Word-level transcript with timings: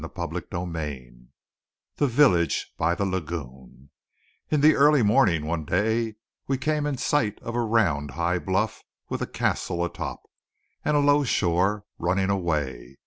CHAPTER 0.15 0.37
IV 0.39 1.13
THE 1.97 2.07
VILLAGE 2.07 2.73
BY 2.75 2.95
THE 2.95 3.05
LAGOON 3.05 3.91
In 4.49 4.61
the 4.61 4.73
early 4.75 5.03
morning 5.03 5.45
one 5.45 5.63
day 5.63 6.15
we 6.47 6.57
came 6.57 6.87
in 6.87 6.97
sight 6.97 7.37
of 7.43 7.53
a 7.53 7.61
round 7.61 8.09
high 8.17 8.39
bluff 8.39 8.81
with 9.09 9.21
a 9.21 9.27
castle 9.27 9.85
atop, 9.85 10.23
and 10.83 10.97
a 10.97 11.01
low 11.01 11.23
shore 11.23 11.85
running 11.99 12.31
away. 12.31 12.97